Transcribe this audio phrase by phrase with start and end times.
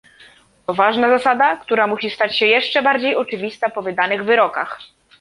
[0.65, 4.79] To ważna zasada, która musi stać się jeszcze bardziej oczywista po wydanych wyrokach